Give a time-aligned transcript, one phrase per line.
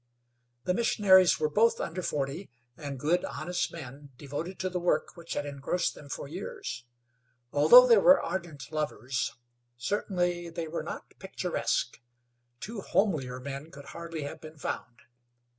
[0.63, 5.33] The missionaries were both under forty, and good, honest men, devoted to the work which
[5.35, 6.85] had engrossed them for years.
[7.53, 9.35] Although they were ardent lovers,
[9.77, 12.01] certainly they were not picturesque.
[12.59, 15.03] Two homelier men could hardly have been found.